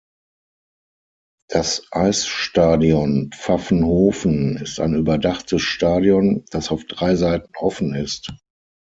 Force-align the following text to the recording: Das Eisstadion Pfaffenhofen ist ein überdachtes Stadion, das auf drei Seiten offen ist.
Das 1.47 1.83
Eisstadion 1.91 3.29
Pfaffenhofen 3.35 4.57
ist 4.57 4.79
ein 4.79 4.95
überdachtes 4.95 5.61
Stadion, 5.61 6.43
das 6.49 6.71
auf 6.71 6.85
drei 6.87 7.15
Seiten 7.15 7.53
offen 7.59 7.93
ist. 7.93 8.33